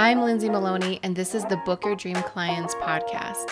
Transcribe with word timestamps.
I'm 0.00 0.22
Lindsay 0.22 0.48
Maloney, 0.48 0.98
and 1.02 1.14
this 1.14 1.34
is 1.34 1.44
the 1.44 1.58
Book 1.58 1.84
Your 1.84 1.94
Dream 1.94 2.14
Clients 2.14 2.74
podcast. 2.76 3.50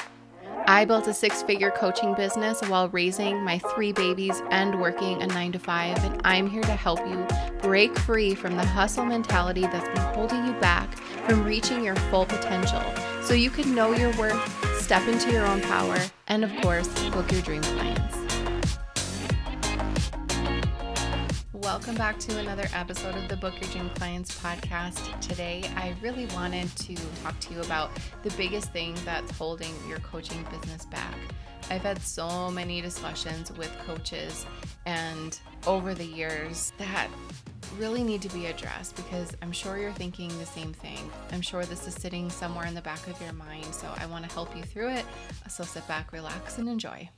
I 0.67 0.87
built 0.87 1.07
a 1.07 1.13
six 1.13 1.43
figure 1.43 1.71
coaching 1.71 2.15
business 2.15 2.63
while 2.63 2.89
raising 2.89 3.45
my 3.45 3.59
three 3.59 3.93
babies 3.93 4.41
and 4.51 4.81
working 4.81 5.23
a 5.23 5.27
nine 5.27 5.53
to 5.53 5.59
five, 5.59 6.03
and 6.03 6.19
I'm 6.25 6.49
here 6.49 6.63
to 6.63 6.73
help 6.73 7.01
you 7.07 7.27
break 7.61 7.99
free 7.99 8.35
from 8.35 8.57
the 8.57 8.65
hustle 8.65 9.05
mentality 9.05 9.61
that's 9.61 9.89
been 9.89 10.15
holding 10.15 10.47
you 10.47 10.55
back 10.55 10.97
from 11.27 11.45
reaching 11.45 11.85
your 11.85 11.97
full 12.11 12.25
potential 12.25 12.83
so 13.21 13.35
you 13.35 13.51
can 13.51 13.75
know 13.75 13.93
your 13.93 14.17
worth, 14.17 14.81
step 14.81 15.07
into 15.07 15.31
your 15.31 15.45
own 15.45 15.61
power, 15.61 15.99
and 16.29 16.45
of 16.45 16.57
course, 16.63 16.89
book 17.11 17.31
your 17.31 17.43
dream 17.43 17.61
clients. 17.61 18.08
Welcome 21.69 21.97
back 21.97 22.19
to 22.21 22.39
another 22.39 22.67
episode 22.73 23.15
of 23.15 23.29
the 23.29 23.37
Book 23.37 23.61
Your 23.61 23.71
Dream 23.71 23.91
Clients 23.91 24.41
podcast. 24.41 25.21
Today, 25.21 25.63
I 25.77 25.95
really 26.01 26.25
wanted 26.35 26.75
to 26.77 26.97
talk 27.23 27.39
to 27.41 27.53
you 27.53 27.61
about 27.61 27.91
the 28.23 28.31
biggest 28.39 28.73
thing 28.73 28.97
that's 29.05 29.31
holding 29.37 29.75
your 29.87 29.99
coaching 29.99 30.43
business 30.51 30.87
back. 30.87 31.15
I've 31.69 31.83
had 31.83 32.01
so 32.01 32.51
many 32.51 32.81
discussions 32.81 33.53
with 33.53 33.71
coaches 33.85 34.47
and 34.87 35.39
over 35.67 35.93
the 35.93 36.07
years 36.07 36.73
that 36.79 37.11
really 37.77 38.03
need 38.03 38.23
to 38.23 38.31
be 38.31 38.47
addressed 38.47 38.97
because 38.97 39.37
I'm 39.43 39.53
sure 39.53 39.77
you're 39.77 39.93
thinking 39.93 40.31
the 40.39 40.47
same 40.47 40.73
thing. 40.73 41.11
I'm 41.33 41.43
sure 41.43 41.67
this 41.67 41.87
is 41.87 41.93
sitting 41.93 42.31
somewhere 42.31 42.65
in 42.65 42.73
the 42.75 42.81
back 42.81 43.07
of 43.09 43.21
your 43.21 43.35
mind, 43.35 43.67
so 43.75 43.93
I 43.99 44.07
want 44.07 44.27
to 44.27 44.33
help 44.33 44.57
you 44.57 44.63
through 44.63 44.89
it. 44.89 45.05
So 45.51 45.65
sit 45.65 45.87
back, 45.87 46.15
relax, 46.15 46.57
and 46.57 46.67
enjoy. 46.67 47.11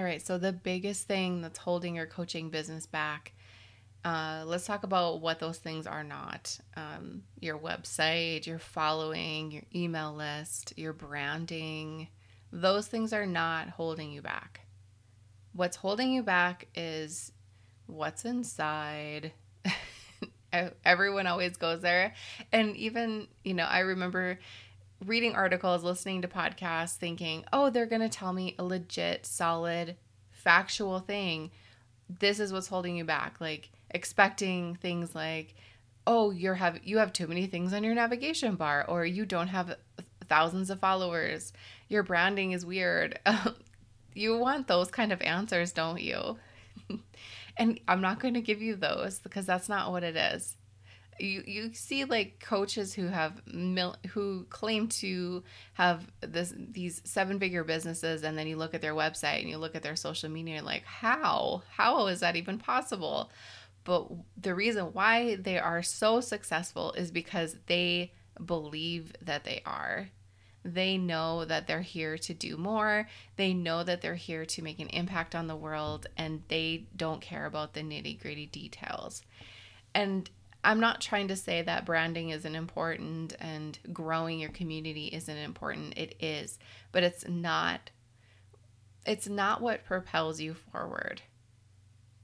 All 0.00 0.06
right, 0.06 0.26
so 0.26 0.38
the 0.38 0.54
biggest 0.54 1.06
thing 1.06 1.42
that's 1.42 1.58
holding 1.58 1.94
your 1.94 2.06
coaching 2.06 2.48
business 2.48 2.86
back, 2.86 3.34
uh, 4.02 4.44
let's 4.46 4.64
talk 4.64 4.82
about 4.82 5.20
what 5.20 5.40
those 5.40 5.58
things 5.58 5.86
are 5.86 6.02
not. 6.02 6.58
Um, 6.74 7.24
your 7.38 7.58
website, 7.58 8.46
your 8.46 8.58
following, 8.58 9.50
your 9.50 9.64
email 9.74 10.14
list, 10.14 10.72
your 10.78 10.94
branding, 10.94 12.08
those 12.50 12.86
things 12.86 13.12
are 13.12 13.26
not 13.26 13.68
holding 13.68 14.10
you 14.10 14.22
back. 14.22 14.62
What's 15.52 15.76
holding 15.76 16.12
you 16.12 16.22
back 16.22 16.68
is 16.74 17.32
what's 17.84 18.24
inside. 18.24 19.32
Everyone 20.82 21.26
always 21.26 21.58
goes 21.58 21.82
there. 21.82 22.14
And 22.52 22.74
even, 22.74 23.28
you 23.44 23.52
know, 23.52 23.66
I 23.66 23.80
remember 23.80 24.38
reading 25.04 25.34
articles, 25.34 25.82
listening 25.82 26.22
to 26.22 26.28
podcasts, 26.28 26.96
thinking, 26.96 27.44
oh, 27.52 27.70
they're 27.70 27.86
going 27.86 28.02
to 28.02 28.08
tell 28.08 28.32
me 28.32 28.54
a 28.58 28.64
legit, 28.64 29.26
solid, 29.26 29.96
factual 30.30 31.00
thing. 31.00 31.50
This 32.08 32.40
is 32.40 32.52
what's 32.52 32.68
holding 32.68 32.96
you 32.96 33.04
back. 33.04 33.40
Like 33.40 33.70
expecting 33.90 34.74
things 34.76 35.14
like, 35.14 35.54
oh, 36.06 36.30
you're 36.30 36.54
have 36.54 36.80
you 36.84 36.98
have 36.98 37.12
too 37.12 37.26
many 37.26 37.46
things 37.46 37.72
on 37.72 37.84
your 37.84 37.94
navigation 37.94 38.56
bar, 38.56 38.84
or 38.88 39.04
you 39.04 39.24
don't 39.24 39.48
have 39.48 39.76
thousands 40.28 40.70
of 40.70 40.80
followers. 40.80 41.52
Your 41.88 42.02
branding 42.02 42.52
is 42.52 42.66
weird. 42.66 43.18
you 44.14 44.36
want 44.36 44.66
those 44.66 44.90
kind 44.90 45.12
of 45.12 45.22
answers, 45.22 45.72
don't 45.72 46.00
you? 46.00 46.38
and 47.56 47.80
I'm 47.88 48.00
not 48.00 48.20
going 48.20 48.34
to 48.34 48.40
give 48.40 48.60
you 48.60 48.76
those 48.76 49.18
because 49.18 49.46
that's 49.46 49.68
not 49.68 49.90
what 49.92 50.04
it 50.04 50.16
is 50.16 50.56
you 51.20 51.42
you 51.46 51.74
see 51.74 52.04
like 52.04 52.40
coaches 52.40 52.94
who 52.94 53.06
have 53.06 53.40
mil- 53.46 53.96
who 54.10 54.44
claim 54.50 54.88
to 54.88 55.42
have 55.74 56.10
this 56.20 56.52
these 56.56 57.02
seven 57.04 57.38
figure 57.38 57.64
businesses 57.64 58.22
and 58.22 58.36
then 58.36 58.46
you 58.46 58.56
look 58.56 58.74
at 58.74 58.82
their 58.82 58.94
website 58.94 59.40
and 59.40 59.48
you 59.48 59.58
look 59.58 59.74
at 59.74 59.82
their 59.82 59.96
social 59.96 60.30
media 60.30 60.56
and 60.56 60.66
like 60.66 60.84
how 60.84 61.62
how 61.76 62.06
is 62.06 62.20
that 62.20 62.36
even 62.36 62.58
possible 62.58 63.30
but 63.84 64.08
the 64.40 64.54
reason 64.54 64.86
why 64.86 65.36
they 65.36 65.58
are 65.58 65.82
so 65.82 66.20
successful 66.20 66.92
is 66.92 67.10
because 67.10 67.56
they 67.66 68.12
believe 68.44 69.12
that 69.22 69.44
they 69.44 69.62
are 69.64 70.08
they 70.64 70.98
know 70.98 71.44
that 71.44 71.66
they're 71.66 71.80
here 71.80 72.18
to 72.18 72.34
do 72.34 72.56
more. 72.56 73.08
They 73.36 73.54
know 73.54 73.82
that 73.82 74.02
they're 74.02 74.14
here 74.14 74.44
to 74.44 74.62
make 74.62 74.78
an 74.78 74.88
impact 74.88 75.34
on 75.34 75.46
the 75.46 75.56
world 75.56 76.06
and 76.16 76.42
they 76.48 76.86
don't 76.94 77.22
care 77.22 77.46
about 77.46 77.72
the 77.72 77.80
nitty 77.80 78.20
gritty 78.20 78.46
details. 78.46 79.22
And 79.94 80.28
I'm 80.62 80.80
not 80.80 81.00
trying 81.00 81.28
to 81.28 81.36
say 81.36 81.62
that 81.62 81.86
branding 81.86 82.30
isn't 82.30 82.54
important 82.54 83.34
and 83.40 83.78
growing 83.92 84.38
your 84.38 84.50
community 84.50 85.06
isn't 85.06 85.36
important. 85.36 85.96
It 85.96 86.16
is, 86.20 86.58
but 86.92 87.02
it's 87.02 87.26
not 87.26 87.90
it's 89.06 89.28
not 89.28 89.62
what 89.62 89.84
propels 89.84 90.40
you 90.40 90.54
forward. 90.54 91.22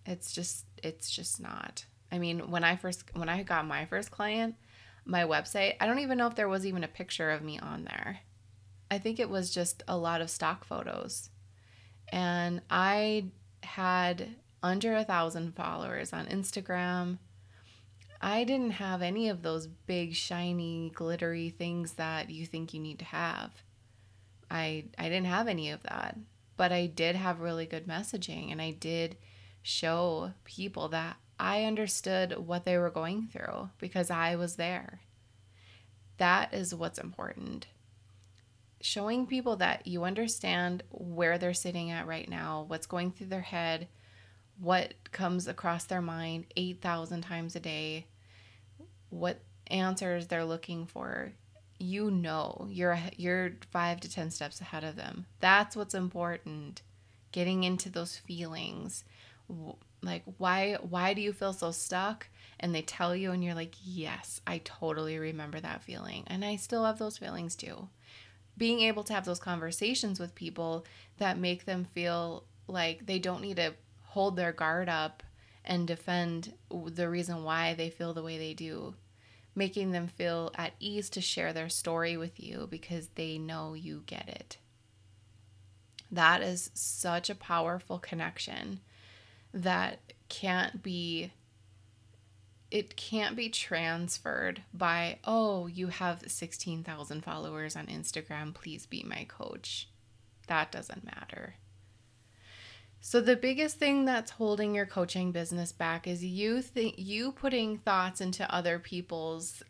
It's 0.05 0.33
just 0.33 0.67
it's 0.83 1.11
just 1.11 1.41
not. 1.41 1.87
I 2.13 2.19
mean, 2.19 2.51
when 2.51 2.65
I 2.65 2.77
first 2.77 3.05
when 3.15 3.29
I 3.29 3.43
got 3.43 3.67
my 3.67 3.87
first 3.87 4.11
client, 4.11 4.57
my 5.05 5.23
website, 5.23 5.77
I 5.81 5.87
don't 5.87 6.01
even 6.01 6.19
know 6.19 6.27
if 6.27 6.35
there 6.35 6.49
was 6.49 6.67
even 6.67 6.85
a 6.85 6.89
picture 6.89 7.31
of 7.31 7.43
me 7.43 7.59
on 7.59 7.85
there. 7.85 8.21
I 8.91 8.99
think 8.99 9.19
it 9.19 9.31
was 9.31 9.51
just 9.51 9.83
a 9.89 9.97
lot 9.97 10.21
of 10.21 10.31
stock 10.31 10.65
photos. 10.65 11.31
And 12.09 12.61
I 12.71 13.27
had 13.63 14.37
under 14.63 14.95
a 14.95 15.05
thousand 15.05 15.57
followers 15.57 16.13
on 16.13 16.27
Instagram 16.27 17.19
I 18.27 18.43
didn't 18.43 18.73
have 18.73 19.03
any 19.03 19.29
of 19.29 19.43
those 19.43 19.69
big, 19.69 20.17
shiny, 20.17 20.91
glittery 20.93 21.49
things 21.49 21.93
that 21.93 22.29
you 22.29 22.45
think 22.45 22.75
you 22.75 22.81
need 22.81 22.99
to 22.99 23.05
have. 23.05 23.53
I 24.51 24.87
I 24.99 25.05
didn't 25.05 25.27
have 25.27 25.47
any 25.47 25.71
of 25.71 25.85
that, 25.85 26.19
but 26.57 26.73
I 26.73 26.87
did 26.87 27.15
have 27.15 27.39
really 27.39 27.67
good 27.67 27.87
messaging 27.87 28.51
and 28.51 28.61
I 28.61 28.73
did 28.73 29.17
show 29.63 30.33
people 30.43 30.89
that 30.89 31.19
I 31.39 31.63
understood 31.63 32.37
what 32.37 32.65
they 32.65 32.77
were 32.77 32.91
going 32.91 33.29
through 33.29 33.71
because 33.79 34.11
I 34.11 34.35
was 34.35 34.57
there. 34.57 35.03
That 36.19 36.53
is 36.53 36.75
what's 36.75 36.99
important. 36.99 37.69
Showing 38.81 39.29
people 39.29 39.55
that 39.59 39.87
you 39.87 40.03
understand 40.03 40.83
where 40.91 41.39
they're 41.39 41.55
sitting 41.55 41.93
at 41.93 42.09
right 42.09 42.29
now, 42.29 42.65
what's 42.67 42.87
going 42.87 43.13
through 43.13 43.29
their 43.29 43.43
head, 43.43 43.87
what 44.59 44.95
comes 45.13 45.47
across 45.47 45.85
their 45.85 46.03
mind 46.03 46.47
8,000 46.57 47.21
times 47.21 47.55
a 47.55 47.61
day, 47.61 48.07
what 49.11 49.41
answers 49.69 50.27
they're 50.27 50.45
looking 50.45 50.87
for. 50.87 51.33
You 51.79 52.11
know, 52.11 52.67
you're 52.71 52.99
you're 53.17 53.53
5 53.71 54.01
to 54.01 54.11
10 54.11 54.31
steps 54.31 54.61
ahead 54.61 54.85
of 54.85 54.97
them. 54.97 55.27
That's 55.41 55.77
what's 55.77 55.95
important. 55.95 56.83
Getting 57.33 57.65
into 57.65 57.91
those 57.91 58.17
feelings. 58.17 59.05
Like 60.03 60.23
why 60.39 60.77
why 60.81 61.15
do 61.15 61.21
you 61.21 61.33
feel 61.33 61.53
so 61.53 61.71
stuck? 61.71 62.29
And 62.59 62.75
they 62.75 62.83
tell 62.83 63.15
you 63.15 63.33
and 63.33 63.45
you're 63.45 63.55
like, 63.55 63.75
"Yes, 63.85 64.41
I 64.47 64.59
totally 64.65 65.19
remember 65.19 65.61
that 65.61 65.83
feeling." 65.83 66.25
And 66.27 66.45
I 66.45 66.57
still 66.57 66.85
have 66.85 66.99
those 66.99 67.19
feelings 67.19 67.55
too. 67.55 67.89
Being 68.57 68.81
able 68.81 69.05
to 69.05 69.13
have 69.13 69.27
those 69.27 69.39
conversations 69.39 70.19
with 70.19 70.35
people 70.35 70.87
that 71.19 71.39
make 71.39 71.67
them 71.67 71.85
feel 71.85 72.45
like 72.67 73.05
they 73.05 73.19
don't 73.19 73.43
need 73.43 73.57
to 73.57 73.75
hold 74.05 74.37
their 74.37 74.53
guard 74.53 74.89
up 74.89 75.23
and 75.67 75.87
defend 75.87 76.55
the 76.71 77.09
reason 77.09 77.45
why 77.45 77.75
they 77.75 77.91
feel 77.91 78.15
the 78.15 78.23
way 78.23 78.39
they 78.39 78.55
do, 78.55 78.95
making 79.55 79.91
them 79.91 80.07
feel 80.07 80.53
at 80.55 80.75
ease 80.79 81.11
to 81.11 81.21
share 81.21 81.53
their 81.53 81.69
story 81.69 82.17
with 82.17 82.39
you 82.39 82.67
because 82.71 83.09
they 83.15 83.39
know 83.39 83.75
you 83.75 84.03
get 84.07 84.29
it. 84.29 84.59
That 86.11 86.43
is 86.43 86.71
such 86.75 87.29
a 87.29 87.35
powerful 87.35 87.99
connection 87.99 88.81
that 89.53 90.01
can't 90.29 90.83
be 90.83 91.33
it 92.69 92.97
can't 92.97 93.37
be 93.37 93.49
transferred 93.49 94.63
by 94.75 95.19
oh 95.25 95.67
you 95.67 95.87
have 95.87 96.25
16,000 96.27 97.23
followers 97.23 97.77
on 97.77 97.87
Instagram. 97.87 98.53
Please 98.53 98.87
be 98.87 99.05
my 99.05 99.25
coach. 99.29 99.89
That 100.49 100.71
doesn't 100.71 101.05
matter 101.05 101.55
so 103.01 103.21
the 103.21 103.37
biggest 103.37 103.79
thing 103.79 104.05
that's 104.05 104.33
holding 104.33 104.75
your 104.75 104.87
coaching 104.87 105.33
business 105.33 105.73
back 105.73 106.07
is 106.07 106.25
you 106.25 106.61
think 106.61 106.95
you 106.99 107.33
putting 107.33 107.79
thoughts 107.79 108.21
into 108.21 108.53
other 108.53 108.79
people's 108.79 109.63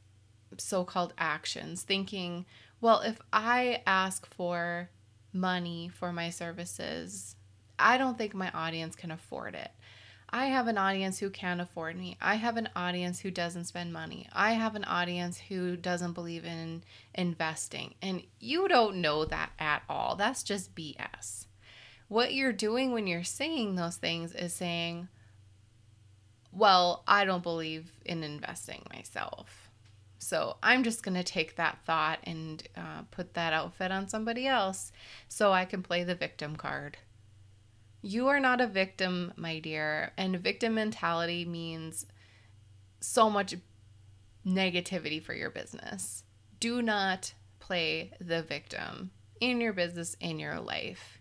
so-called 0.59 1.13
actions, 1.19 1.83
thinking, 1.83 2.47
well, 2.81 3.01
if 3.01 3.21
I 3.33 3.83
ask 3.87 4.27
for 4.27 4.91
money 5.33 5.91
for 5.93 6.13
my 6.13 6.31
services, 6.31 7.37
I 7.79 7.99
don't 7.99 8.17
think 8.17 8.35
my 8.35 8.51
audience 8.53 8.97
can 8.97 9.11
afford 9.11 9.55
it. 9.55 9.71
I 10.29 10.47
have 10.47 10.67
an 10.67 10.79
audience 10.79 11.19
who 11.19 11.31
can't 11.31 11.61
afford 11.61 11.97
me. 11.97 12.17
I 12.21 12.35
have 12.35 12.57
an 12.57 12.69
audience 12.75 13.21
who 13.21 13.31
doesn't 13.31 13.65
spend 13.65 13.93
money. 13.93 14.29
I 14.33 14.53
have 14.53 14.75
an 14.75 14.85
audience 14.85 15.39
who 15.39 15.77
doesn't 15.77 16.15
believe 16.15 16.45
in 16.45 16.83
investing. 17.15 17.95
And 18.03 18.23
you 18.41 18.67
don't 18.67 18.97
know 18.97 19.25
that 19.25 19.51
at 19.59 19.83
all. 19.89 20.17
That's 20.17 20.43
just 20.43 20.75
BS 20.75 21.46
what 22.09 22.35
you're 22.35 22.53
doing 22.53 22.93
when 22.93 23.07
you're 23.07 23.25
saying 23.25 23.75
those 23.75 23.97
things 23.97 24.33
is 24.35 24.53
saying, 24.53 25.09
well, 26.53 27.03
I 27.07 27.25
don't 27.25 27.43
believe 27.43 27.91
in 28.05 28.23
investing 28.23 28.87
myself. 28.93 29.69
So 30.19 30.57
I'm 30.63 30.83
just 30.83 31.03
going 31.03 31.17
to 31.17 31.23
take 31.23 31.57
that 31.57 31.79
thought 31.85 32.19
and 32.25 32.63
uh, 32.77 33.03
put 33.11 33.35
that 33.35 33.53
outfit 33.53 33.93
on 33.93 34.09
somebody 34.09 34.47
else 34.47 34.91
so 35.29 35.53
I 35.53 35.65
can 35.65 35.83
play 35.83 36.05
the 36.05 36.15
victim 36.15 36.57
card. 36.57 36.97
You 38.03 38.29
are 38.29 38.41
not 38.41 38.61
a 38.61 38.67
victim, 38.67 39.33
my 39.37 39.59
dear. 39.59 40.13
And 40.17 40.39
victim 40.39 40.75
mentality 40.75 41.45
means 41.45 42.07
so 43.01 43.29
much 43.29 43.57
negativity 44.47 45.23
for 45.23 45.35
your 45.35 45.51
business. 45.51 46.23
Do 46.61 46.81
not 46.81 47.35
play 47.59 48.13
the 48.21 48.43
victim 48.43 49.11
in 49.41 49.61
your 49.61 49.73
business, 49.73 50.17
in 50.21 50.39
your 50.39 50.61
life. 50.61 51.16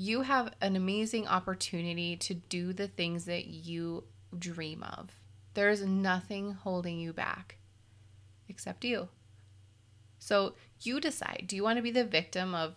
You 0.00 0.22
have 0.22 0.54
an 0.62 0.76
amazing 0.76 1.28
opportunity 1.28 2.16
to 2.16 2.32
do 2.32 2.72
the 2.72 2.88
things 2.88 3.26
that 3.26 3.48
you 3.48 4.04
dream 4.38 4.82
of. 4.82 5.10
There's 5.52 5.84
nothing 5.84 6.52
holding 6.52 6.98
you 6.98 7.12
back 7.12 7.58
except 8.48 8.82
you. 8.82 9.10
So 10.18 10.54
you 10.80 11.00
decide 11.00 11.44
do 11.46 11.54
you 11.54 11.62
want 11.62 11.76
to 11.76 11.82
be 11.82 11.90
the 11.90 12.06
victim 12.06 12.54
of 12.54 12.76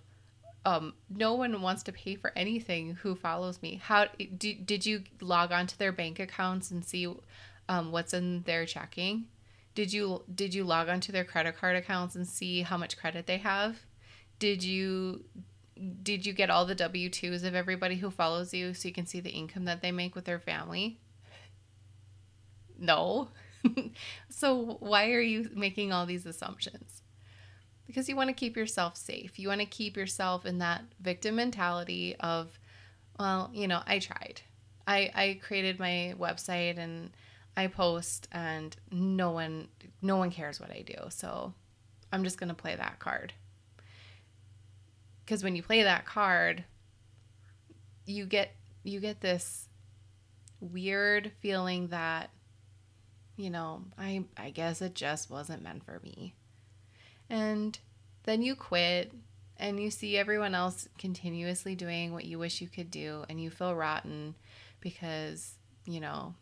um, 0.66 0.96
no 1.10 1.34
one 1.34 1.62
wants 1.62 1.82
to 1.84 1.94
pay 1.94 2.16
for 2.16 2.34
anything 2.36 2.96
who 2.96 3.16
follows 3.16 3.62
me. 3.62 3.80
How 3.82 4.08
did, 4.38 4.66
did 4.66 4.86
you 4.86 5.04
log 5.22 5.54
on 5.54 5.66
to 5.68 5.80
their 5.80 5.94
bank 5.94 6.20
accounts 6.20 6.72
and 6.72 6.84
see 6.84 7.08
um, 7.70 7.94
what's 7.94 8.14
in 8.14 8.42
their 8.42 8.66
checking? 8.66 9.28
Did 9.76 9.94
you 9.94 10.24
did 10.36 10.54
you 10.54 10.66
log 10.66 10.90
on 10.90 11.00
to 11.00 11.14
their 11.14 11.24
credit 11.24 11.56
card 11.56 11.78
accounts 11.78 12.18
and 12.18 12.28
see 12.28 12.64
how 12.64 12.76
much 12.76 12.98
credit 12.98 13.28
they 13.28 13.38
have? 13.38 13.80
Did 14.40 14.62
you 14.62 15.24
did 16.04 16.26
you 16.26 16.34
get 16.34 16.50
all 16.50 16.66
the 16.66 16.76
W2s 16.76 17.44
of 17.44 17.56
everybody 17.56 17.96
who 17.96 18.10
follows 18.10 18.54
you 18.54 18.74
so 18.74 18.88
you 18.88 18.94
can 18.94 19.06
see 19.06 19.20
the 19.20 19.30
income 19.30 19.66
that 19.66 19.82
they 19.82 19.92
make 19.92 20.16
with 20.16 20.26
their 20.26 20.40
family? 20.40 21.00
No. 22.78 23.30
so 24.30 24.78
why 24.80 25.12
are 25.12 25.22
you 25.22 25.50
making 25.54 25.92
all 25.92 26.06
these 26.06 26.26
assumptions? 26.26 27.02
Because 27.88 28.08
you 28.08 28.16
want 28.16 28.30
to 28.30 28.34
keep 28.34 28.56
yourself 28.56 28.98
safe. 28.98 29.38
You 29.38 29.50
want 29.50 29.62
to 29.62 29.68
keep 29.68 29.98
yourself 29.98 30.46
in 30.46 30.60
that 30.60 30.84
victim 31.02 31.36
mentality 31.36 32.16
of, 32.20 32.60
well, 33.20 33.50
you 33.54 33.68
know, 33.68 33.82
I 33.86 34.00
tried. 34.00 34.42
I, 34.88 35.12
I 35.14 35.40
created 35.42 35.80
my 35.80 36.14
website 36.20 36.78
and 36.78 37.12
I 37.56 37.68
post 37.68 38.28
and 38.32 38.76
no 38.92 39.32
one 39.32 39.68
no 40.02 40.18
one 40.18 40.32
cares 40.32 40.60
what 40.60 40.72
I 40.72 40.82
do. 40.82 40.96
So 41.10 41.54
I'm 42.12 42.24
just 42.24 42.38
going 42.38 42.50
to 42.50 42.56
play 42.56 42.76
that 42.76 43.00
card. 43.00 43.34
Cuz 45.28 45.44
when 45.44 45.56
you 45.56 45.64
play 45.64 45.84
that 45.84 46.06
card, 46.06 46.66
you 48.06 48.26
get 48.26 48.56
you 48.84 49.00
get 49.00 49.22
this 49.22 49.70
weird 50.60 51.32
feeling 51.40 51.88
that 51.88 52.30
you 53.36 53.50
know, 53.50 53.84
I 53.98 54.26
I 54.38 54.52
guess 54.52 54.82
it 54.82 54.94
just 54.94 55.30
wasn't 55.30 55.64
meant 55.64 55.84
for 55.86 56.00
me. 56.04 56.36
And 57.30 57.78
then 58.24 58.42
you 58.42 58.56
quit 58.56 59.12
and 59.58 59.80
you 59.80 59.90
see 59.90 60.18
everyone 60.18 60.56
else 60.56 60.88
continuously 60.98 61.76
doing 61.76 62.14
what 62.14 62.26
you 62.26 62.38
wish 62.40 62.62
you 62.62 62.68
could 62.68 62.92
do 62.92 63.26
and 63.30 63.42
you 63.42 63.50
feel 63.50 63.76
rotten 63.76 64.36
because, 64.82 65.56
you 65.86 66.00
know, 66.00 66.36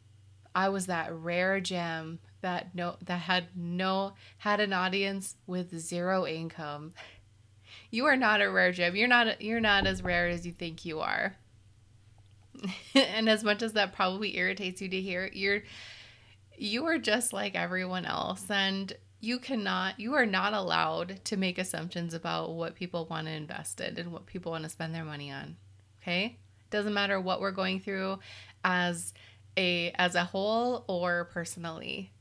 I 0.54 0.69
was 0.69 0.88
that 0.88 1.13
rare 1.13 1.60
gem 1.60 2.19
that 2.42 2.75
no 2.75 2.98
that 3.06 3.19
had 3.19 3.56
no 3.56 4.13
had 4.38 4.60
an 4.60 4.74
audience 4.74 5.36
with 5.48 5.78
zero 5.78 6.25
income. 6.25 6.94
You 7.91 8.05
are 8.05 8.15
not 8.15 8.41
a 8.41 8.49
rare 8.49 8.71
gem. 8.71 8.95
You're 8.95 9.07
not 9.09 9.41
you're 9.41 9.59
not 9.59 9.85
as 9.85 10.01
rare 10.01 10.29
as 10.29 10.45
you 10.45 10.53
think 10.53 10.85
you 10.85 11.01
are. 11.01 11.35
and 12.95 13.29
as 13.29 13.43
much 13.43 13.61
as 13.61 13.73
that 13.73 13.93
probably 13.93 14.38
irritates 14.38 14.81
you 14.81 14.89
to 14.89 15.01
hear, 15.01 15.29
you're 15.33 15.63
you 16.57 16.85
are 16.85 16.97
just 16.97 17.33
like 17.33 17.55
everyone 17.55 18.05
else 18.05 18.45
and 18.49 18.93
you 19.19 19.39
cannot 19.39 19.99
you 19.99 20.13
are 20.13 20.25
not 20.25 20.53
allowed 20.53 21.23
to 21.25 21.38
make 21.38 21.57
assumptions 21.57 22.13
about 22.13 22.53
what 22.53 22.75
people 22.75 23.05
want 23.05 23.27
to 23.27 23.33
invest 23.33 23.81
in 23.81 23.97
and 23.97 24.11
what 24.11 24.25
people 24.25 24.51
want 24.51 24.63
to 24.63 24.69
spend 24.69 24.95
their 24.95 25.05
money 25.05 25.29
on. 25.29 25.57
Okay? 26.01 26.37
Doesn't 26.69 26.94
matter 26.94 27.19
what 27.19 27.41
we're 27.41 27.51
going 27.51 27.81
through 27.81 28.19
as 28.63 29.13
a 29.57 29.91
as 29.95 30.15
a 30.15 30.23
whole 30.23 30.85
or 30.87 31.25
personally. 31.25 32.11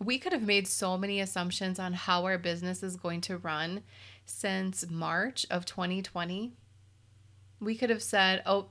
We 0.00 0.18
could 0.18 0.32
have 0.32 0.42
made 0.42 0.66
so 0.68 0.96
many 0.96 1.20
assumptions 1.20 1.78
on 1.78 1.92
how 1.92 2.24
our 2.24 2.38
business 2.38 2.82
is 2.82 2.96
going 2.96 3.20
to 3.22 3.38
run 3.38 3.82
since 4.30 4.88
March 4.90 5.46
of 5.50 5.64
2020. 5.64 6.52
We 7.60 7.74
could 7.76 7.90
have 7.90 8.02
said, 8.02 8.42
"Oh, 8.46 8.68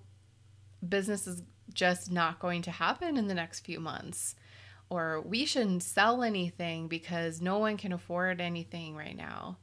business 0.88 1.28
is 1.28 1.44
just 1.74 2.12
not 2.12 2.40
going 2.40 2.62
to 2.64 2.72
happen 2.72 3.18
in 3.18 3.28
the 3.28 3.34
next 3.34 3.62
few 3.62 3.80
months." 3.80 4.36
Or 4.90 5.20
we 5.22 5.46
shouldn't 5.46 5.84
sell 5.84 6.24
anything 6.24 6.88
because 6.88 7.42
no 7.42 7.58
one 7.58 7.76
can 7.76 7.92
afford 7.92 8.40
anything 8.40 8.96
right 8.96 9.18
now. 9.18 9.58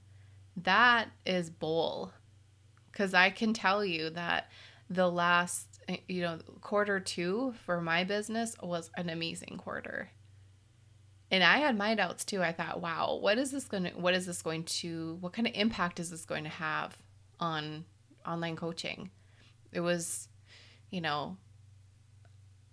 That 0.56 1.08
is 1.24 1.48
bull. 1.48 2.12
Cuz 2.92 3.14
I 3.14 3.30
can 3.30 3.54
tell 3.54 3.84
you 3.84 4.10
that 4.10 4.50
the 4.90 5.10
last 5.10 5.80
eh, 5.88 5.98
you 6.08 6.22
know, 6.22 6.38
quarter 6.60 7.00
two 7.00 7.54
for 7.64 7.80
my 7.80 8.04
business 8.04 8.56
was 8.62 8.90
an 8.96 9.08
amazing 9.08 9.56
quarter. 9.56 10.10
And 11.30 11.42
I 11.42 11.58
had 11.58 11.76
my 11.76 11.94
doubts 11.94 12.24
too. 12.24 12.42
I 12.42 12.52
thought, 12.52 12.80
wow, 12.80 13.18
what 13.20 13.38
is 13.38 13.50
this 13.50 13.64
going 13.64 13.84
to, 13.84 13.90
what 13.90 14.14
is 14.14 14.26
this 14.26 14.42
going 14.42 14.64
to, 14.64 15.16
what 15.20 15.32
kind 15.32 15.48
of 15.48 15.54
impact 15.54 15.98
is 15.98 16.10
this 16.10 16.24
going 16.24 16.44
to 16.44 16.50
have 16.50 16.96
on 17.40 17.84
online 18.26 18.56
coaching? 18.56 19.10
It 19.72 19.80
was, 19.80 20.28
you 20.90 21.00
know, 21.00 21.36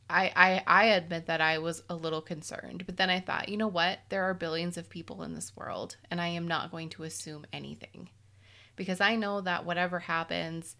I, 0.10 0.32
I, 0.36 0.64
I 0.68 0.86
admit 0.88 1.28
that 1.28 1.40
I 1.40 1.60
was 1.60 1.84
a 1.90 1.96
little 1.96 2.22
concerned, 2.22 2.86
but 2.86 2.98
then 2.98 3.10
I 3.10 3.22
thought, 3.22 3.48
you 3.48 3.56
know 3.56 3.70
what? 3.70 4.00
There 4.10 4.24
are 4.26 4.34
billions 4.34 4.78
of 4.78 4.90
people 4.90 5.24
in 5.24 5.34
this 5.34 5.56
world, 5.56 5.96
and 6.12 6.20
I 6.20 6.28
am 6.28 6.48
not 6.48 6.70
going 6.70 6.90
to 6.90 7.04
assume 7.04 7.46
anything 7.54 8.10
because 8.76 9.00
I 9.00 9.16
know 9.16 9.42
that 9.42 9.66
whatever 9.66 10.00
happens, 10.00 10.76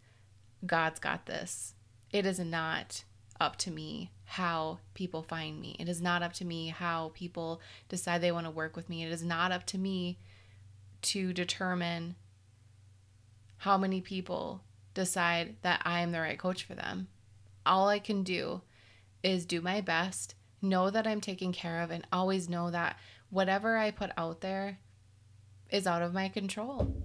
God's 0.66 1.00
got 1.00 1.26
this. 1.26 1.74
It 2.12 2.26
is 2.26 2.40
not 2.40 3.06
up 3.40 3.56
to 3.58 3.72
me 3.72 4.12
how 4.32 4.80
people 4.94 5.22
find 5.22 5.60
me. 5.60 5.76
It 5.78 5.90
is 5.90 6.02
not 6.02 6.24
up 6.24 6.32
to 6.34 6.46
me 6.46 6.70
how 6.70 7.12
people 7.14 7.60
decide 7.90 8.22
they 8.22 8.32
want 8.32 8.46
to 8.46 8.52
work 8.52 8.78
with 8.78 8.88
me. 8.88 9.04
It 9.04 9.12
is 9.12 9.22
not 9.22 9.52
up 9.52 9.66
to 9.68 9.78
me 9.78 10.20
to 11.02 11.34
determine 11.34 12.16
how 13.58 13.78
many 13.78 14.00
people 14.00 14.62
decide 14.94 15.58
that 15.64 15.82
I 15.84 16.00
am 16.00 16.14
the 16.14 16.22
right 16.22 16.40
coach 16.40 16.64
for 16.64 16.76
them. 16.76 17.10
All 17.66 17.90
I 17.90 18.00
can 18.00 18.24
do 18.24 18.62
is 19.22 19.46
do 19.46 19.60
my 19.60 19.82
best, 19.82 20.36
know 20.62 20.90
that 20.90 21.06
I'm 21.06 21.20
taken 21.20 21.52
care 21.52 21.82
of, 21.82 21.92
and 21.92 22.08
always 22.14 22.48
know 22.48 22.72
that 22.72 22.98
whatever 23.32 23.76
I 23.76 23.92
put 23.92 24.12
out 24.16 24.40
there 24.40 24.80
is 25.70 25.86
out 25.86 26.02
of 26.02 26.14
my 26.14 26.30
control. 26.30 26.96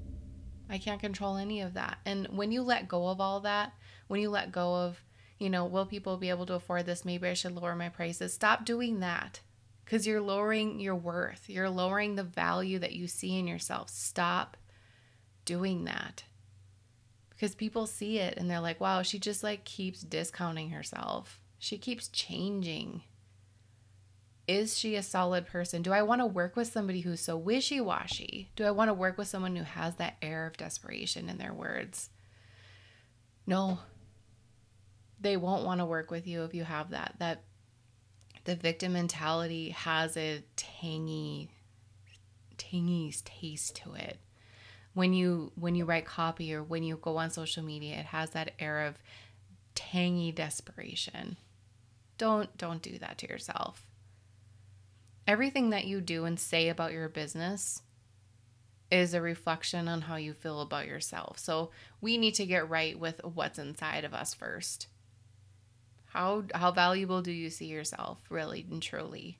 I 0.71 0.79
can't 0.79 1.01
control 1.01 1.39
any 1.39 1.61
of 1.61 1.75
that. 1.75 1.99
And 2.07 2.29
when 2.29 2.53
you 2.53 2.63
let 2.63 2.87
go 2.87 3.09
of 3.09 3.21
all 3.21 3.41
that, 3.41 3.73
when 4.07 4.21
you 4.21 4.31
let 4.31 4.53
go 4.53 4.77
of, 4.77 5.01
you 5.39 5.51
know, 5.51 5.65
will 5.67 5.87
people 5.87 6.17
be 6.17 6.31
able 6.31 6.47
to 6.47 6.55
afford 6.55 6.87
this? 6.87 7.05
Maybe 7.05 7.29
I 7.29 7.35
should 7.35 7.55
lower 7.55 7.75
my 7.75 7.89
prices. 7.89 8.33
Stop 8.33 8.65
doing 8.65 9.01
that 9.01 9.41
because 9.85 10.07
you're 10.07 10.21
lowering 10.21 10.81
your 10.81 10.95
worth. 10.95 11.49
You're 11.49 11.71
lowering 11.71 12.15
the 12.15 12.25
value 12.25 12.79
that 12.79 12.95
you 12.95 13.07
see 13.07 13.39
in 13.39 13.47
yourself. 13.47 13.91
Stop 13.91 14.57
doing 15.45 15.85
that 15.85 16.25
because 17.31 17.55
people 17.55 17.87
see 17.87 18.19
it 18.19 18.35
and 18.37 18.51
they're 18.51 18.61
like, 18.61 18.81
wow, 18.81 19.03
she 19.03 19.19
just 19.19 19.43
like 19.43 19.65
keeps 19.65 20.01
discounting 20.01 20.71
herself. 20.71 21.39
She 21.59 21.77
keeps 21.77 22.09
changing. 22.09 23.03
Is 24.49 24.79
she 24.79 24.95
a 24.95 25.03
solid 25.03 25.47
person? 25.47 25.83
Do 25.83 25.93
I 25.93 26.03
want 26.03 26.21
to 26.21 26.27
work 26.27 26.57
with 26.57 26.69
somebody 26.69 27.01
who's 27.01 27.21
so 27.21 27.37
wishy 27.37 27.81
washy? 27.81 28.51
Do 28.57 28.65
I 28.65 28.71
want 28.71 28.89
to 28.89 28.95
work 28.95 29.19
with 29.19 29.29
someone 29.29 29.57
who 29.57 29.65
has 29.65 29.97
that 29.97 30.17
air 30.23 30.47
of 30.47 30.57
desperation 30.57 31.29
in 31.29 31.37
their 31.37 31.53
words? 31.53 32.11
No, 33.47 33.81
they 35.27 35.37
won't 35.37 35.65
want 35.65 35.81
to 35.81 35.85
work 35.85 36.13
with 36.13 36.25
you 36.27 36.45
if 36.45 36.55
you 36.55 36.63
have 36.63 36.91
that. 36.91 37.17
That 37.19 37.43
the 38.45 38.55
victim 38.55 38.93
mentality 38.93 39.71
has 39.71 40.17
a 40.17 40.45
tangy 40.55 41.51
tangy 42.57 43.13
taste 43.25 43.75
to 43.77 43.95
it. 43.95 44.19
When 44.95 45.13
you 45.13 45.51
when 45.57 45.75
you 45.75 45.85
write 45.85 46.07
copy 46.07 46.55
or 46.55 46.63
when 46.63 46.85
you 46.85 46.97
go 46.97 47.17
on 47.17 47.31
social 47.31 47.65
media, 47.65 47.97
it 47.97 48.07
has 48.07 48.31
that 48.31 48.53
air 48.61 48.87
of 48.87 48.95
tangy 49.75 50.31
desperation. 50.31 51.37
Don't 52.19 52.57
don't 52.57 52.81
do 52.81 52.97
that 52.99 53.19
to 53.19 53.29
yourself. 53.29 53.85
Everything 55.27 55.71
that 55.71 55.87
you 55.87 56.01
do 56.01 56.25
and 56.25 56.39
say 56.39 56.69
about 56.69 56.93
your 56.93 57.09
business 57.09 57.83
is 58.93 59.13
a 59.13 59.21
reflection 59.21 59.89
on 59.89 60.03
how 60.03 60.15
you 60.15 60.33
feel 60.33 60.61
about 60.61 60.87
yourself. 60.87 61.41
So 61.41 61.73
we 62.01 62.17
need 62.17 62.35
to 62.37 62.47
get 62.47 62.71
right 62.71 62.97
with 62.97 63.21
what's 63.25 63.59
inside 63.59 64.05
of 64.05 64.15
us 64.15 64.33
first. 64.33 64.87
How 66.17 66.45
how 66.55 66.73
valuable 66.73 67.21
do 67.21 67.31
you 67.31 67.51
see 67.51 67.67
yourself 67.67 68.19
really 68.31 68.67
and 68.71 68.83
truly? 68.83 69.39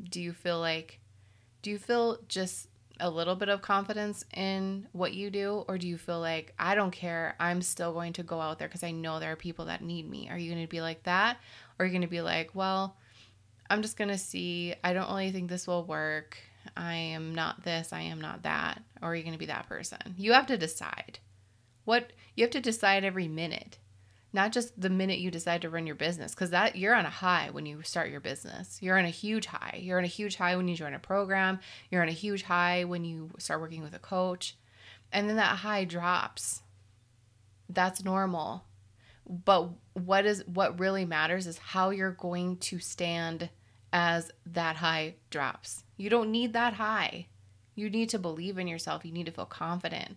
Do 0.00 0.20
you 0.20 0.32
feel 0.32 0.60
like 0.60 1.00
do 1.60 1.70
you 1.70 1.78
feel 1.78 2.18
just 2.28 2.68
a 3.00 3.10
little 3.10 3.34
bit 3.34 3.48
of 3.48 3.60
confidence 3.60 4.24
in 4.32 4.86
what 4.92 5.14
you 5.14 5.30
do 5.30 5.64
or 5.66 5.76
do 5.76 5.88
you 5.88 5.98
feel 5.98 6.20
like 6.20 6.54
I 6.56 6.76
don't 6.76 6.92
care, 6.92 7.34
I'm 7.40 7.62
still 7.62 7.92
going 7.92 8.12
to 8.12 8.22
go 8.22 8.40
out 8.40 8.60
there 8.60 8.68
because 8.68 8.84
I 8.84 8.92
know 8.92 9.18
there 9.18 9.32
are 9.32 9.36
people 9.36 9.64
that 9.64 9.82
need 9.82 10.08
me? 10.08 10.28
Are 10.30 10.38
you 10.38 10.52
going 10.52 10.64
to 10.64 10.70
be 10.70 10.80
like 10.80 11.02
that 11.02 11.38
or 11.78 11.82
are 11.82 11.86
you 11.86 11.92
going 11.92 12.02
to 12.02 12.08
be 12.08 12.20
like, 12.20 12.54
well, 12.54 12.96
I'm 13.68 13.82
just 13.82 13.96
going 13.96 14.10
to 14.10 14.18
see, 14.18 14.74
I 14.84 14.92
don't 14.92 15.08
really 15.08 15.32
think 15.32 15.50
this 15.50 15.66
will 15.66 15.84
work. 15.84 16.38
I 16.76 16.94
am 16.94 17.34
not 17.34 17.64
this, 17.64 17.92
I 17.92 18.02
am 18.02 18.20
not 18.20 18.44
that. 18.44 18.82
Or 19.02 19.10
are 19.10 19.16
you 19.16 19.22
going 19.24 19.32
to 19.32 19.38
be 19.38 19.46
that 19.46 19.68
person? 19.68 19.98
You 20.16 20.32
have 20.32 20.46
to 20.46 20.56
decide. 20.56 21.18
What 21.84 22.12
you 22.36 22.44
have 22.44 22.52
to 22.52 22.60
decide 22.60 23.02
every 23.02 23.26
minute 23.26 23.78
not 24.38 24.52
just 24.52 24.80
the 24.80 24.88
minute 24.88 25.18
you 25.18 25.32
decide 25.32 25.62
to 25.62 25.68
run 25.68 25.84
your 25.84 25.96
business 25.96 26.32
because 26.32 26.50
that 26.50 26.76
you're 26.76 26.94
on 26.94 27.04
a 27.04 27.10
high 27.10 27.48
when 27.50 27.66
you 27.66 27.82
start 27.82 28.08
your 28.08 28.20
business. 28.20 28.78
You're 28.80 28.96
on 28.96 29.04
a 29.04 29.10
huge 29.10 29.46
high. 29.46 29.80
You're 29.82 29.98
on 29.98 30.04
a 30.04 30.06
huge 30.06 30.36
high 30.36 30.54
when 30.54 30.68
you 30.68 30.76
join 30.76 30.94
a 30.94 31.00
program. 31.00 31.58
You're 31.90 32.02
on 32.02 32.08
a 32.08 32.12
huge 32.12 32.44
high 32.44 32.84
when 32.84 33.04
you 33.04 33.32
start 33.38 33.60
working 33.60 33.82
with 33.82 33.94
a 33.94 33.98
coach. 33.98 34.56
And 35.12 35.28
then 35.28 35.34
that 35.38 35.56
high 35.56 35.84
drops. 35.84 36.62
That's 37.68 38.04
normal. 38.04 38.62
But 39.28 39.70
what 39.94 40.24
is 40.24 40.46
what 40.46 40.78
really 40.78 41.04
matters 41.04 41.48
is 41.48 41.58
how 41.58 41.90
you're 41.90 42.12
going 42.12 42.58
to 42.58 42.78
stand 42.78 43.50
as 43.92 44.30
that 44.46 44.76
high 44.76 45.16
drops. 45.30 45.82
You 45.96 46.10
don't 46.10 46.30
need 46.30 46.52
that 46.52 46.74
high. 46.74 47.26
You 47.74 47.90
need 47.90 48.10
to 48.10 48.20
believe 48.20 48.56
in 48.56 48.68
yourself. 48.68 49.04
You 49.04 49.10
need 49.10 49.26
to 49.26 49.32
feel 49.32 49.46
confident 49.46 50.16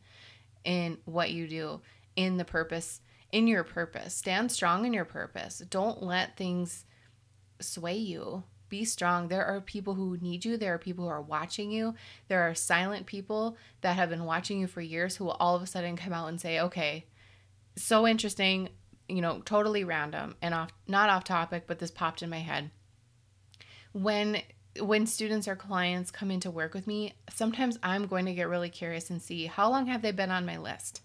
in 0.64 1.00
what 1.06 1.32
you 1.32 1.48
do 1.48 1.82
in 2.16 2.38
the 2.38 2.46
purpose 2.46 3.02
in 3.32 3.48
your 3.48 3.64
purpose. 3.64 4.14
Stand 4.14 4.52
strong 4.52 4.86
in 4.86 4.94
your 4.94 5.06
purpose. 5.06 5.60
Don't 5.70 6.04
let 6.04 6.38
things 6.38 6.86
sway 7.60 7.96
you. 7.96 8.44
Be 8.70 8.86
strong. 8.86 9.28
There 9.28 9.46
are 9.46 9.60
people 9.60 9.96
who 9.96 10.18
need 10.22 10.46
you. 10.46 10.58
There 10.58 10.74
are 10.74 10.78
people 10.78 11.06
who 11.06 11.12
are 11.12 11.22
watching 11.22 11.72
you. 11.72 11.94
There 12.30 12.42
are 12.42 12.56
silent 12.56 13.06
people 13.06 13.58
that 13.82 13.96
have 13.98 14.10
been 14.10 14.26
watching 14.26 14.60
you 14.60 14.68
for 14.68 14.82
years 14.82 15.16
who 15.16 15.26
will 15.26 15.38
all 15.40 15.56
of 15.56 15.62
a 15.62 15.68
sudden 15.68 15.98
come 15.98 16.14
out 16.14 16.30
and 16.30 16.40
say, 16.40 16.60
okay, 16.60 17.06
so 17.76 18.08
interesting, 18.08 18.70
you 19.10 19.22
know, 19.22 19.42
totally 19.44 19.84
random 19.84 20.36
and 20.42 20.54
off, 20.54 20.70
not 20.88 21.10
off 21.10 21.24
topic, 21.26 21.64
but 21.68 21.80
this 21.80 21.92
popped 21.92 22.22
in 22.22 22.30
my 22.30 22.40
head. 22.40 22.72
When 23.94 24.42
when 24.80 25.06
students 25.06 25.50
or 25.50 25.56
clients 25.58 26.12
come 26.12 26.32
in 26.32 26.40
to 26.40 26.50
work 26.50 26.74
with 26.74 26.88
me, 26.88 27.14
sometimes 27.30 27.78
I'm 27.84 28.08
going 28.08 28.26
to 28.26 28.34
get 28.34 28.48
really 28.48 28.70
curious 28.70 29.10
and 29.10 29.22
see 29.22 29.48
how 29.48 29.70
long 29.70 29.88
have 29.88 30.02
they 30.02 30.14
been 30.14 30.32
on 30.32 30.46
my 30.46 30.58
list? 30.58 31.02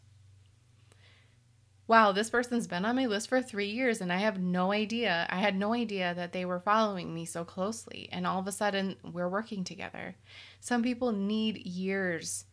Wow, 1.89 2.11
this 2.13 2.31
person's 2.31 2.67
been 2.67 2.85
on 2.85 2.97
my 2.97 3.07
list 3.07 3.29
for 3.29 3.41
three 3.41 3.71
years 3.71 4.01
and 4.01 4.13
I 4.13 4.19
have 4.19 4.41
no 4.41 4.73
idea. 4.73 5.27
I 5.31 5.37
had 5.37 5.57
no 5.57 5.73
idea 5.73 6.15
that 6.15 6.33
they 6.33 6.45
were 6.45 6.59
following 6.59 7.15
me 7.15 7.25
so 7.25 7.45
closely. 7.45 8.09
And 8.11 8.27
all 8.27 8.41
of 8.41 8.47
a 8.47 8.53
sudden, 8.53 8.97
we're 9.05 9.29
working 9.29 9.63
together. 9.63 10.17
Some 10.61 10.83
people 10.83 11.13
need 11.13 11.59
years 11.59 12.45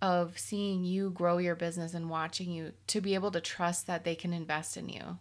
of 0.00 0.38
seeing 0.38 0.84
you 0.84 1.10
grow 1.10 1.38
your 1.38 1.56
business 1.56 1.92
and 1.92 2.08
watching 2.08 2.52
you 2.52 2.72
to 2.86 3.00
be 3.00 3.14
able 3.14 3.32
to 3.32 3.40
trust 3.40 3.88
that 3.88 4.04
they 4.04 4.14
can 4.14 4.32
invest 4.32 4.76
in 4.76 4.88
you. 4.88 5.18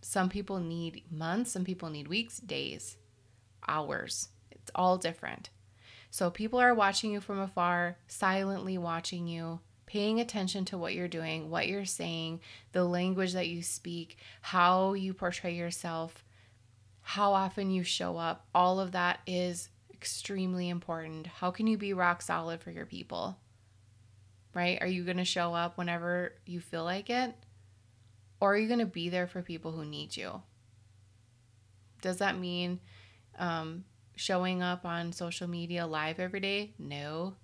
Some 0.00 0.28
people 0.28 0.58
need 0.58 1.04
months, 1.10 1.52
some 1.52 1.64
people 1.64 1.90
need 1.90 2.08
weeks, 2.08 2.38
days, 2.38 2.96
hours. 3.66 4.28
It's 4.50 4.70
all 4.74 4.96
different. 4.96 5.50
So 6.10 6.30
people 6.30 6.58
are 6.58 6.74
watching 6.74 7.12
you 7.12 7.20
from 7.20 7.38
afar, 7.38 7.98
silently 8.08 8.78
watching 8.78 9.28
you 9.28 9.60
paying 9.88 10.20
attention 10.20 10.66
to 10.66 10.76
what 10.76 10.92
you're 10.92 11.08
doing, 11.08 11.48
what 11.48 11.66
you're 11.66 11.86
saying, 11.86 12.40
the 12.72 12.84
language 12.84 13.32
that 13.32 13.48
you 13.48 13.62
speak, 13.62 14.18
how 14.42 14.92
you 14.92 15.14
portray 15.14 15.54
yourself, 15.54 16.22
how 17.00 17.32
often 17.32 17.70
you 17.70 17.82
show 17.82 18.18
up, 18.18 18.46
all 18.54 18.80
of 18.80 18.92
that 18.92 19.20
is 19.26 19.70
extremely 19.94 20.68
important. 20.68 21.26
How 21.26 21.50
can 21.50 21.66
you 21.66 21.78
be 21.78 21.94
rock 21.94 22.20
solid 22.20 22.60
for 22.60 22.70
your 22.70 22.84
people? 22.84 23.38
Right? 24.52 24.76
Are 24.82 24.86
you 24.86 25.04
going 25.04 25.16
to 25.16 25.24
show 25.24 25.54
up 25.54 25.78
whenever 25.78 26.34
you 26.44 26.60
feel 26.60 26.84
like 26.84 27.08
it? 27.08 27.34
Or 28.40 28.52
are 28.52 28.58
you 28.58 28.68
going 28.68 28.80
to 28.80 28.86
be 28.86 29.08
there 29.08 29.26
for 29.26 29.40
people 29.40 29.72
who 29.72 29.86
need 29.86 30.18
you? 30.18 30.42
Does 32.02 32.18
that 32.18 32.38
mean 32.38 32.78
um, 33.38 33.84
showing 34.16 34.62
up 34.62 34.84
on 34.84 35.12
social 35.12 35.48
media 35.48 35.86
live 35.86 36.20
every 36.20 36.40
day? 36.40 36.74
No, 36.78 37.36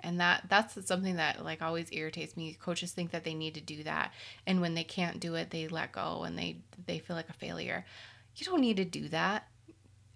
and 0.00 0.20
that 0.20 0.44
that's 0.48 0.86
something 0.86 1.16
that 1.16 1.44
like 1.44 1.62
always 1.62 1.88
irritates 1.92 2.36
me. 2.36 2.56
Coaches 2.60 2.92
think 2.92 3.10
that 3.10 3.24
they 3.24 3.34
need 3.34 3.54
to 3.54 3.60
do 3.60 3.82
that 3.84 4.12
and 4.46 4.60
when 4.60 4.74
they 4.74 4.84
can't 4.84 5.20
do 5.20 5.34
it 5.34 5.50
they 5.50 5.68
let 5.68 5.92
go 5.92 6.22
and 6.24 6.38
they 6.38 6.58
they 6.86 6.98
feel 6.98 7.16
like 7.16 7.28
a 7.28 7.34
failure. 7.34 7.84
You 8.36 8.46
don't 8.46 8.60
need 8.60 8.76
to 8.76 8.84
do 8.84 9.08
that. 9.08 9.48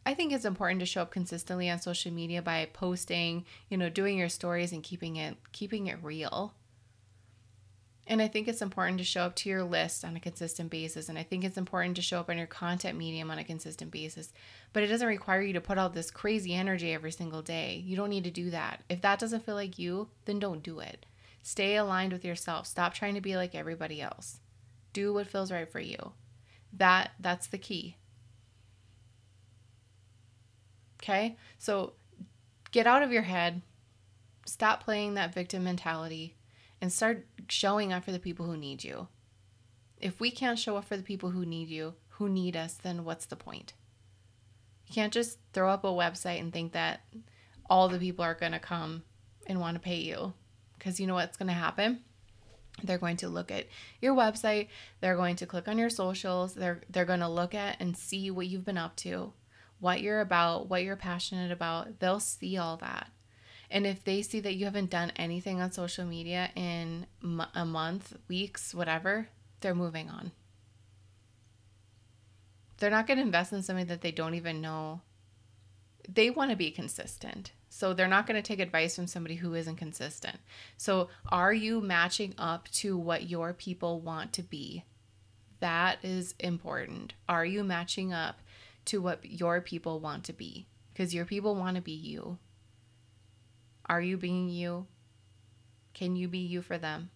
I 0.05 0.15
think 0.15 0.33
it's 0.33 0.45
important 0.45 0.81
to 0.81 0.87
show 0.87 1.03
up 1.03 1.11
consistently 1.11 1.69
on 1.71 1.79
social 1.79 2.13
media 2.13 2.43
by 2.43 2.69
posting 2.73 3.45
you 3.69 3.77
know 3.77 3.89
doing 3.89 4.19
your 4.19 4.29
stories 4.29 4.73
and 4.73 4.83
keeping 4.83 5.17
it 5.17 5.37
keeping 5.53 5.87
it 5.87 5.99
real 6.03 6.55
and 8.11 8.21
I 8.21 8.27
think 8.27 8.49
it's 8.49 8.61
important 8.61 8.99
to 8.99 9.05
show 9.05 9.23
up 9.23 9.37
to 9.37 9.49
your 9.49 9.63
list 9.63 10.05
on 10.05 10.17
a 10.17 10.21
consistent 10.21 10.69
basis. 10.69 11.09
And 11.09 11.17
I 11.17 11.23
think 11.23 11.45
it's 11.45 11.57
important 11.57 11.95
to 11.95 12.03
show 12.03 12.19
up 12.19 12.29
on 12.29 12.37
your 12.37 12.49
content 12.49 12.99
medium 12.99 13.31
on 13.31 13.39
a 13.39 13.45
consistent 13.45 13.93
basis. 13.93 14.33
But 14.73 14.83
it 14.83 14.89
doesn't 14.89 15.07
require 15.07 15.41
you 15.41 15.53
to 15.53 15.61
put 15.61 15.79
out 15.79 15.95
this 15.95 16.11
crazy 16.11 16.53
energy 16.53 16.93
every 16.93 17.13
single 17.13 17.41
day. 17.41 17.81
You 17.87 17.97
don't 17.97 18.11
need 18.11 18.25
to 18.25 18.31
do 18.33 18.51
that. 18.51 18.83
If 18.89 19.01
that 19.03 19.21
doesn't 19.21 19.47
feel 19.47 19.55
like 19.55 19.79
you, 19.79 20.09
then 20.25 20.41
don't 20.41 20.61
do 20.61 20.81
it. 20.81 21.07
Stay 21.45 21.77
aligned 21.77 22.13
with 22.13 22.25
yourself. 22.25 22.67
Stop 22.67 22.95
trying 22.95 23.15
to 23.15 23.21
be 23.21 23.37
like 23.37 23.55
everybody 23.55 24.03
else. 24.03 24.41
Do 24.93 25.15
what 25.15 25.29
feels 25.29 25.53
right 25.53 25.71
for 25.71 25.81
you. 25.81 26.11
That 26.73 27.13
that's 27.21 27.47
the 27.47 27.59
key. 27.59 27.97
Okay? 31.01 31.37
So 31.61 31.93
get 32.73 32.89
out 32.89 33.05
of 33.05 33.13
your 33.13 33.23
head. 33.23 33.63
Stop 34.47 34.83
playing 34.83 35.15
that 35.15 35.33
victim 35.33 35.63
mentality 35.63 36.35
and 36.81 36.93
start 36.93 37.27
showing 37.49 37.93
up 37.93 38.05
for 38.05 38.13
the 38.13 38.19
people 38.19 38.47
who 38.47 38.57
need 38.57 38.85
you. 38.85 39.09
If 40.01 40.19
we 40.19 40.31
can't 40.31 40.59
show 40.59 40.77
up 40.77 40.87
for 40.87 40.97
the 40.97 41.03
people 41.03 41.31
who 41.31 41.45
need 41.45 41.69
you, 41.69 41.95
who 42.11 42.29
need 42.29 42.57
us, 42.57 42.75
then 42.75 43.05
what's 43.05 43.27
the 43.27 43.37
point? 43.37 43.75
You 44.87 44.95
can't 44.95 45.13
just 45.13 45.39
throw 45.53 45.71
up 45.71 45.85
a 45.85 45.89
website 45.89 46.41
and 46.41 46.53
think 46.53 46.73
that 46.73 47.01
all 47.69 47.89
the 47.89 47.99
people 47.99 48.25
are 48.25 48.35
going 48.35 48.53
to 48.53 48.59
come 48.59 49.05
and 49.47 49.61
want 49.61 49.77
to 49.77 49.81
pay 49.81 49.99
you. 49.99 50.33
Because 50.79 50.99
you 50.99 51.07
know 51.07 51.15
what's 51.15 51.37
going 51.37 51.49
to 51.49 51.55
happen? 51.55 52.01
They're 52.83 52.99
going 52.99 53.19
to 53.19 53.29
look 53.29 53.51
at 53.51 53.67
your 54.01 54.15
website, 54.15 54.69
they're 55.01 55.17
going 55.17 55.37
to 55.37 55.47
click 55.47 55.69
on 55.69 55.77
your 55.77 55.91
socials, 55.91 56.55
they're 56.55 56.81
they're 56.89 57.05
going 57.05 57.21
to 57.21 57.29
look 57.29 57.55
at 57.55 57.77
and 57.79 57.97
see 57.97 58.31
what 58.31 58.47
you've 58.47 58.65
been 58.65 58.79
up 58.79 58.97
to, 58.97 59.33
what 59.81 60.01
you're 60.01 60.21
about, 60.21 60.71
what 60.71 60.83
you're 60.83 60.97
passionate 60.97 61.53
about. 61.53 62.01
They'll 62.01 62.21
see 62.21 62.57
all 62.57 62.79
that. 62.79 63.11
And 63.71 63.87
if 63.87 64.03
they 64.03 64.23
see 64.23 64.41
that 64.41 64.57
you 64.57 64.65
haven't 64.65 64.91
done 64.91 65.13
anything 65.15 65.61
on 65.61 65.71
social 65.71 66.05
media 66.05 66.51
in 66.57 67.07
a 67.55 67.65
month, 67.65 68.17
weeks, 68.29 68.75
whatever, 68.75 69.29
they're 69.61 69.75
moving 69.75 70.11
on. 70.11 70.33
They're 72.79 72.91
not 72.91 73.07
going 73.07 73.19
to 73.19 73.25
invest 73.25 73.53
in 73.53 73.63
something 73.63 73.87
that 73.87 74.01
they 74.01 74.11
don't 74.11 74.35
even 74.35 74.61
know. 74.61 75.03
They 76.09 76.31
want 76.31 76.51
to 76.51 76.57
be 76.57 76.71
consistent. 76.71 77.53
So 77.69 77.95
they're 77.95 78.09
not 78.09 78.27
going 78.27 78.43
to 78.43 78.47
take 78.47 78.59
advice 78.59 78.97
from 78.97 79.07
somebody 79.07 79.37
who 79.37 79.55
isn't 79.55 79.77
consistent. 79.77 80.39
So 80.77 81.09
are 81.31 81.53
you 81.53 81.81
matching 81.81 82.35
up 82.37 82.69
to 82.73 82.99
what 82.99 83.31
your 83.31 83.53
people 83.53 84.01
want 84.01 84.33
to 84.33 84.43
be? 84.43 84.85
That 85.61 85.99
is 86.03 86.35
important. 86.41 87.15
Are 87.29 87.45
you 87.45 87.63
matching 87.63 88.13
up 88.13 88.41
to 88.87 89.01
what 89.01 89.25
your 89.25 89.61
people 89.61 90.01
want 90.01 90.25
to 90.25 90.33
be? 90.33 90.67
Because 90.93 91.15
your 91.15 91.27
people 91.27 91.55
want 91.55 91.77
to 91.77 91.83
be 91.83 91.93
you. 91.93 92.39
Are 93.91 94.01
you 94.01 94.17
being 94.17 94.49
you? 94.49 94.87
Can 95.95 96.15
you 96.15 96.29
be 96.29 96.39
you 96.39 96.63
for 96.63 96.79
them? 96.79 97.11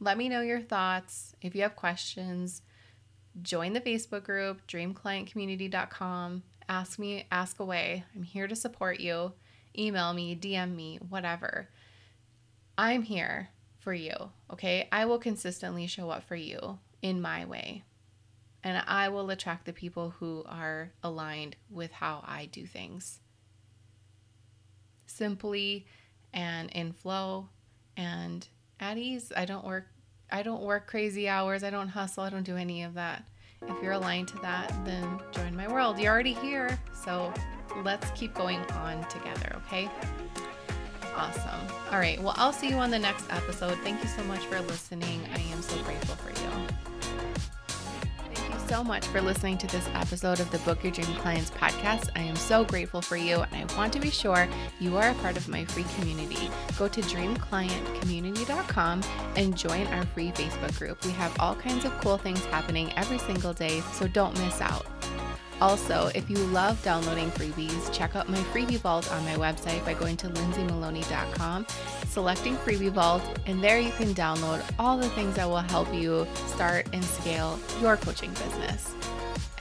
Let 0.00 0.18
me 0.18 0.28
know 0.28 0.40
your 0.40 0.60
thoughts. 0.60 1.36
If 1.40 1.54
you 1.54 1.62
have 1.62 1.76
questions, 1.76 2.62
join 3.40 3.72
the 3.72 3.80
Facebook 3.80 4.24
group, 4.24 4.66
dreamclientcommunity.com. 4.66 6.42
Ask 6.68 6.98
me, 6.98 7.26
ask 7.30 7.60
away. 7.60 8.02
I'm 8.16 8.24
here 8.24 8.48
to 8.48 8.56
support 8.56 8.98
you. 8.98 9.32
Email 9.78 10.12
me, 10.12 10.34
DM 10.34 10.74
me, 10.74 10.98
whatever. 11.08 11.68
I'm 12.76 13.02
here 13.02 13.50
for 13.78 13.94
you, 13.94 14.14
okay? 14.52 14.88
I 14.90 15.04
will 15.04 15.20
consistently 15.20 15.86
show 15.86 16.10
up 16.10 16.24
for 16.24 16.36
you 16.36 16.80
in 17.00 17.22
my 17.22 17.44
way 17.44 17.84
and 18.64 18.82
I 18.88 19.10
will 19.10 19.28
attract 19.30 19.66
the 19.66 19.72
people 19.72 20.14
who 20.18 20.42
are 20.48 20.90
aligned 21.02 21.54
with 21.70 21.92
how 21.92 22.24
I 22.26 22.46
do 22.46 22.66
things. 22.66 23.20
Simply 25.06 25.86
and 26.32 26.70
in 26.70 26.92
flow 26.92 27.50
and 27.96 28.48
at 28.80 28.96
ease. 28.96 29.30
I 29.36 29.44
don't 29.44 29.64
work 29.64 29.86
I 30.32 30.42
don't 30.42 30.62
work 30.62 30.88
crazy 30.88 31.28
hours. 31.28 31.62
I 31.62 31.70
don't 31.70 31.88
hustle. 31.88 32.24
I 32.24 32.30
don't 32.30 32.42
do 32.42 32.56
any 32.56 32.82
of 32.82 32.94
that. 32.94 33.22
If 33.68 33.82
you're 33.82 33.92
aligned 33.92 34.28
to 34.28 34.38
that, 34.38 34.74
then 34.84 35.20
join 35.30 35.54
my 35.54 35.68
world. 35.68 35.98
You're 35.98 36.12
already 36.12 36.32
here. 36.32 36.78
So 37.04 37.32
let's 37.84 38.10
keep 38.12 38.34
going 38.34 38.58
on 38.72 39.06
together, 39.08 39.56
okay? 39.66 39.88
Awesome. 41.14 41.60
All 41.92 41.98
right. 41.98 42.20
Well, 42.20 42.34
I'll 42.36 42.52
see 42.52 42.68
you 42.68 42.76
on 42.76 42.90
the 42.90 42.98
next 42.98 43.30
episode. 43.30 43.78
Thank 43.84 44.02
you 44.02 44.08
so 44.08 44.24
much 44.24 44.40
for 44.46 44.60
listening. 44.62 45.20
I 45.34 45.38
am 45.52 45.62
so 45.62 45.80
grateful 45.82 46.16
for 46.16 46.30
you 46.30 46.93
so 48.74 48.82
much 48.82 49.06
for 49.06 49.20
listening 49.20 49.56
to 49.56 49.68
this 49.68 49.88
episode 49.94 50.40
of 50.40 50.50
the 50.50 50.58
Book 50.58 50.82
Your 50.82 50.90
Dream 50.90 51.14
Clients 51.18 51.52
podcast. 51.52 52.08
I 52.16 52.22
am 52.22 52.34
so 52.34 52.64
grateful 52.64 53.00
for 53.00 53.16
you, 53.16 53.44
and 53.52 53.70
I 53.70 53.76
want 53.76 53.92
to 53.92 54.00
be 54.00 54.10
sure 54.10 54.48
you 54.80 54.96
are 54.96 55.10
a 55.10 55.14
part 55.14 55.36
of 55.36 55.48
my 55.48 55.64
free 55.64 55.84
community. 55.96 56.50
Go 56.76 56.88
to 56.88 57.00
dreamclientcommunity.com 57.00 59.02
and 59.36 59.56
join 59.56 59.86
our 59.86 60.04
free 60.06 60.32
Facebook 60.32 60.76
group. 60.76 61.04
We 61.04 61.12
have 61.12 61.32
all 61.38 61.54
kinds 61.54 61.84
of 61.84 61.92
cool 62.00 62.18
things 62.18 62.44
happening 62.46 62.92
every 62.96 63.18
single 63.18 63.52
day, 63.52 63.80
so 63.92 64.08
don't 64.08 64.36
miss 64.40 64.60
out. 64.60 64.84
Also, 65.64 66.10
if 66.14 66.28
you 66.28 66.36
love 66.48 66.80
downloading 66.82 67.30
freebies, 67.30 67.90
check 67.90 68.14
out 68.14 68.28
my 68.28 68.36
freebie 68.52 68.76
vault 68.76 69.10
on 69.10 69.24
my 69.24 69.34
website 69.36 69.82
by 69.82 69.94
going 69.94 70.14
to 70.14 70.28
lindsaymaloney.com, 70.28 71.66
selecting 72.06 72.54
freebie 72.58 72.90
vault, 72.90 73.22
and 73.46 73.64
there 73.64 73.80
you 73.80 73.90
can 73.92 74.14
download 74.14 74.62
all 74.78 74.98
the 74.98 75.08
things 75.08 75.36
that 75.36 75.48
will 75.48 75.56
help 75.56 75.92
you 75.94 76.26
start 76.48 76.86
and 76.92 77.02
scale 77.02 77.58
your 77.80 77.96
coaching 77.96 78.30
business. 78.32 78.92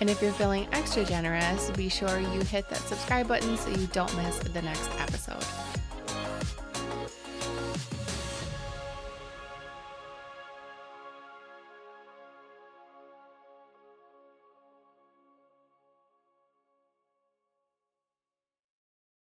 And 0.02 0.10
if 0.10 0.22
you're 0.22 0.34
feeling 0.34 0.68
extra 0.74 1.06
generous, 1.06 1.72
be 1.72 1.88
sure 1.88 2.20
you 2.20 2.42
hit 2.42 2.68
that 2.68 2.80
subscribe 2.80 3.30
button 3.30 3.56
so 3.56 3.70
you 3.70 3.88
don't 3.88 4.14
miss 4.18 4.40
the 4.40 4.62
next 4.62 4.90
episode. 5.00 5.73